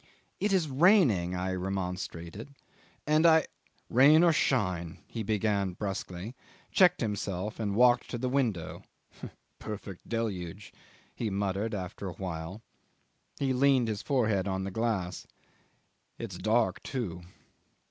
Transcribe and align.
"It 0.39 0.51
is 0.51 0.67
raining," 0.67 1.35
I 1.35 1.53
remonstrated, 1.53 2.55
"and 3.05 3.23
I..." 3.23 3.45
"Rain 3.91 4.23
or 4.23 4.33
shine," 4.33 4.97
he 5.05 5.21
began 5.21 5.73
brusquely, 5.73 6.33
checked 6.71 7.01
himself, 7.01 7.59
and 7.59 7.75
walked 7.75 8.09
to 8.09 8.17
the 8.17 8.27
window. 8.27 8.81
"Perfect 9.59 10.09
deluge," 10.09 10.73
he 11.13 11.29
muttered 11.29 11.75
after 11.75 12.07
a 12.07 12.13
while: 12.13 12.63
he 13.37 13.53
leaned 13.53 13.87
his 13.89 14.01
forehead 14.01 14.47
on 14.47 14.63
the 14.63 14.71
glass. 14.71 15.27
"It's 16.17 16.39
dark, 16.39 16.81
too." 16.81 17.21